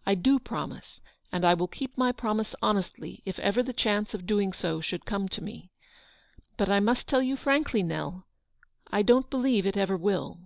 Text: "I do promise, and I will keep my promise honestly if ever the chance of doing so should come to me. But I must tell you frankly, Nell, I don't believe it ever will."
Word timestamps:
"I 0.06 0.14
do 0.14 0.38
promise, 0.38 1.00
and 1.32 1.44
I 1.44 1.54
will 1.54 1.66
keep 1.66 1.98
my 1.98 2.12
promise 2.12 2.54
honestly 2.62 3.24
if 3.26 3.40
ever 3.40 3.60
the 3.60 3.72
chance 3.72 4.14
of 4.14 4.24
doing 4.24 4.52
so 4.52 4.80
should 4.80 5.04
come 5.04 5.28
to 5.30 5.42
me. 5.42 5.72
But 6.56 6.68
I 6.68 6.78
must 6.78 7.08
tell 7.08 7.22
you 7.24 7.34
frankly, 7.36 7.82
Nell, 7.82 8.24
I 8.92 9.02
don't 9.02 9.28
believe 9.28 9.66
it 9.66 9.76
ever 9.76 9.96
will." 9.96 10.42